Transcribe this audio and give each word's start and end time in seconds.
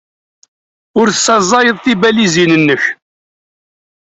Ur 0.99 1.07
tessaẓayed 1.09 1.77
tibalizin-nnek. 1.83 2.83